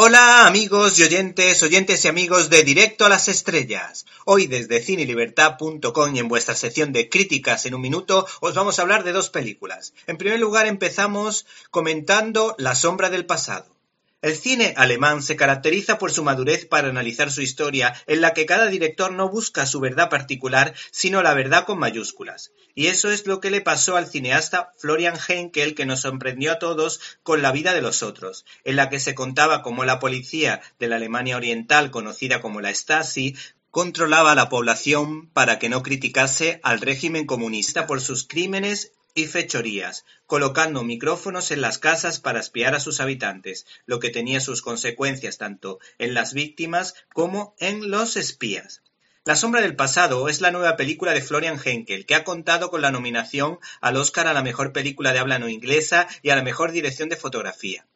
Hola 0.00 0.46
amigos 0.46 0.96
y 1.00 1.02
oyentes, 1.02 1.60
oyentes 1.64 2.04
y 2.04 2.06
amigos 2.06 2.50
de 2.50 2.62
Directo 2.62 3.04
a 3.04 3.08
las 3.08 3.26
Estrellas. 3.26 4.06
Hoy 4.26 4.46
desde 4.46 4.80
cinelibertad.com 4.80 6.14
y 6.14 6.20
en 6.20 6.28
vuestra 6.28 6.54
sección 6.54 6.92
de 6.92 7.08
críticas 7.08 7.66
en 7.66 7.74
un 7.74 7.80
minuto 7.80 8.24
os 8.40 8.54
vamos 8.54 8.78
a 8.78 8.82
hablar 8.82 9.02
de 9.02 9.10
dos 9.10 9.28
películas. 9.28 9.94
En 10.06 10.16
primer 10.16 10.38
lugar 10.38 10.68
empezamos 10.68 11.46
comentando 11.72 12.54
La 12.58 12.76
sombra 12.76 13.10
del 13.10 13.26
pasado. 13.26 13.77
El 14.20 14.34
cine 14.34 14.74
alemán 14.76 15.22
se 15.22 15.36
caracteriza 15.36 15.96
por 15.96 16.10
su 16.10 16.24
madurez 16.24 16.66
para 16.66 16.88
analizar 16.88 17.30
su 17.30 17.40
historia, 17.40 17.94
en 18.08 18.20
la 18.20 18.34
que 18.34 18.46
cada 18.46 18.66
director 18.66 19.12
no 19.12 19.28
busca 19.28 19.64
su 19.64 19.78
verdad 19.78 20.10
particular, 20.10 20.74
sino 20.90 21.22
la 21.22 21.34
verdad 21.34 21.64
con 21.64 21.78
mayúsculas. 21.78 22.50
Y 22.74 22.88
eso 22.88 23.12
es 23.12 23.28
lo 23.28 23.40
que 23.40 23.52
le 23.52 23.60
pasó 23.60 23.96
al 23.96 24.08
cineasta 24.08 24.72
Florian 24.76 25.16
Henkel, 25.28 25.76
que 25.76 25.86
nos 25.86 26.00
sorprendió 26.00 26.50
a 26.50 26.58
todos 26.58 27.00
con 27.22 27.42
La 27.42 27.52
vida 27.52 27.74
de 27.74 27.80
los 27.80 28.02
otros, 28.02 28.44
en 28.64 28.74
la 28.74 28.88
que 28.88 28.98
se 28.98 29.14
contaba 29.14 29.62
cómo 29.62 29.84
la 29.84 30.00
policía 30.00 30.62
de 30.80 30.88
la 30.88 30.96
Alemania 30.96 31.36
Oriental, 31.36 31.92
conocida 31.92 32.40
como 32.40 32.60
la 32.60 32.74
Stasi, 32.74 33.36
controlaba 33.70 34.32
a 34.32 34.34
la 34.34 34.48
población 34.48 35.28
para 35.28 35.60
que 35.60 35.68
no 35.68 35.84
criticase 35.84 36.58
al 36.64 36.80
régimen 36.80 37.24
comunista 37.24 37.86
por 37.86 38.00
sus 38.00 38.26
crímenes 38.26 38.90
y 39.18 39.26
fechorías, 39.26 40.04
colocando 40.26 40.84
micrófonos 40.84 41.50
en 41.50 41.60
las 41.60 41.78
casas 41.78 42.20
para 42.20 42.40
espiar 42.40 42.74
a 42.74 42.80
sus 42.80 43.00
habitantes, 43.00 43.66
lo 43.84 43.98
que 43.98 44.10
tenía 44.10 44.40
sus 44.40 44.62
consecuencias 44.62 45.38
tanto 45.38 45.80
en 45.98 46.14
las 46.14 46.34
víctimas 46.34 46.94
como 47.12 47.54
en 47.58 47.90
los 47.90 48.16
espías. 48.16 48.82
La 49.24 49.36
sombra 49.36 49.60
del 49.60 49.76
pasado 49.76 50.28
es 50.28 50.40
la 50.40 50.52
nueva 50.52 50.76
película 50.76 51.12
de 51.12 51.20
Florian 51.20 51.60
Henkel, 51.62 52.06
que 52.06 52.14
ha 52.14 52.24
contado 52.24 52.70
con 52.70 52.80
la 52.80 52.90
nominación 52.90 53.58
al 53.80 53.96
Oscar 53.96 54.26
a 54.26 54.32
la 54.32 54.42
mejor 54.42 54.72
película 54.72 55.12
de 55.12 55.18
habla 55.18 55.38
no 55.38 55.48
inglesa 55.48 56.08
y 56.22 56.30
a 56.30 56.36
la 56.36 56.42
mejor 56.42 56.72
dirección 56.72 57.08
de 57.08 57.16
fotografía. 57.16 57.86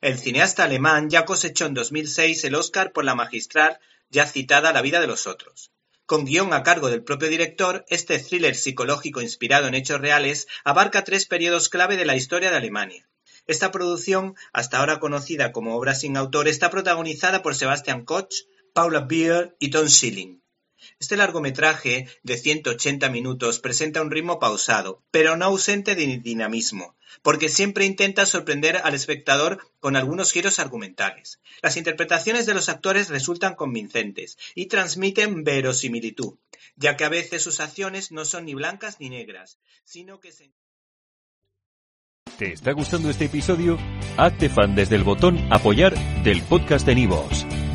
El 0.00 0.18
cineasta 0.18 0.64
alemán 0.64 1.10
ya 1.10 1.24
cosechó 1.24 1.66
en 1.66 1.74
2006 1.74 2.44
el 2.44 2.54
Oscar 2.56 2.92
por 2.92 3.04
la 3.04 3.14
magistral 3.14 3.78
ya 4.10 4.26
citada 4.26 4.72
La 4.72 4.82
vida 4.82 5.00
de 5.00 5.06
los 5.06 5.26
otros. 5.26 5.71
Con 6.12 6.26
guion 6.26 6.52
a 6.52 6.62
cargo 6.62 6.90
del 6.90 7.02
propio 7.02 7.30
director, 7.30 7.86
este 7.88 8.18
thriller 8.18 8.54
psicológico 8.54 9.22
inspirado 9.22 9.66
en 9.66 9.74
hechos 9.74 9.98
reales 9.98 10.46
abarca 10.62 11.04
tres 11.04 11.24
periodos 11.24 11.70
clave 11.70 11.96
de 11.96 12.04
la 12.04 12.16
historia 12.16 12.50
de 12.50 12.58
Alemania. 12.58 13.08
Esta 13.46 13.70
producción, 13.70 14.34
hasta 14.52 14.76
ahora 14.76 15.00
conocida 15.00 15.52
como 15.52 15.74
obra 15.74 15.94
sin 15.94 16.18
autor, 16.18 16.48
está 16.48 16.68
protagonizada 16.68 17.40
por 17.40 17.54
Sebastian 17.54 18.04
Koch, 18.04 18.34
Paula 18.74 19.00
Beer 19.00 19.56
y 19.58 19.70
Tom 19.70 19.88
Schilling. 19.88 20.41
Este 20.98 21.16
largometraje 21.16 22.08
de 22.22 22.36
180 22.36 23.08
minutos 23.10 23.58
presenta 23.58 24.02
un 24.02 24.10
ritmo 24.10 24.38
pausado, 24.38 25.02
pero 25.10 25.36
no 25.36 25.46
ausente 25.46 25.94
de 25.94 26.18
dinamismo, 26.18 26.94
porque 27.22 27.48
siempre 27.48 27.84
intenta 27.84 28.26
sorprender 28.26 28.78
al 28.78 28.94
espectador 28.94 29.66
con 29.80 29.96
algunos 29.96 30.32
giros 30.32 30.58
argumentales. 30.58 31.40
Las 31.60 31.76
interpretaciones 31.76 32.46
de 32.46 32.54
los 32.54 32.68
actores 32.68 33.08
resultan 33.08 33.54
convincentes 33.54 34.38
y 34.54 34.66
transmiten 34.66 35.44
verosimilitud, 35.44 36.34
ya 36.76 36.96
que 36.96 37.04
a 37.04 37.08
veces 37.08 37.42
sus 37.42 37.60
acciones 37.60 38.12
no 38.12 38.24
son 38.24 38.46
ni 38.46 38.54
blancas 38.54 38.98
ni 39.00 39.10
negras, 39.10 39.58
sino 39.84 40.20
que 40.20 40.32
se... 40.32 40.50
¿Te 42.38 42.52
está 42.52 42.72
gustando 42.72 43.10
este 43.10 43.26
episodio? 43.26 43.78
Hazte 44.16 44.48
fan 44.48 44.74
desde 44.74 44.96
el 44.96 45.04
botón 45.04 45.38
apoyar 45.52 45.94
del 46.24 46.42
podcast 46.42 46.86
de 46.86 46.94
Nivos. 46.94 47.46